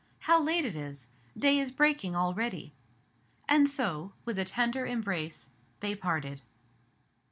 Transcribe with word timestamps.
"How 0.21 0.41
late 0.41 0.65
it 0.65 0.75
is! 0.75 1.09
day 1.37 1.59
is 1.59 1.69
breaking 1.69 2.15
already!" 2.15 2.73
And 3.47 3.69
so, 3.69 4.13
with 4.25 4.39
a 4.39 4.45
tender 4.45 4.87
embrace, 4.87 5.49
they 5.79 5.93
parted. 5.93 6.41